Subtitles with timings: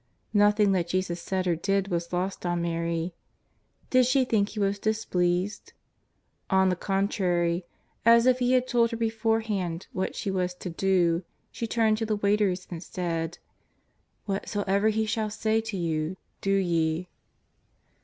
[0.33, 3.13] Nothing that Jesus said or did was lost on Mary.
[3.91, 5.73] Did she think He was displeased?
[6.49, 7.67] On the contrary,
[8.03, 12.07] as if He had told her beforehand what she was to do, she turned to
[12.07, 13.37] the waiters and said:'^
[14.25, 17.07] Whatsoever He shall say to you, do ye."